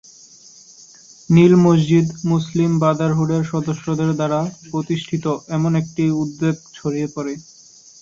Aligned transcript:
নীল 1.29 1.53
মসজিদ 1.65 2.07
মুসলিম 2.25 2.71
ব্রাদারহুডের 2.81 3.43
সদস্যদের 3.51 4.09
দ্বারা 4.15 4.39
প্রতিষ্ঠিত 4.65 5.25
এমন 5.55 5.71
একটি 5.81 6.03
উদ্বেগ 6.21 6.55
ছড়িয়ে 6.73 7.07
পড়ে। 7.15 7.33